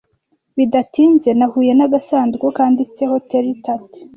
Bidatinze 0.57 1.29
nahuye 1.37 1.71
nagasanduku 1.75 2.45
kanditseho 2.57 3.15
Terry 3.29 3.53
Tate. 3.63 3.99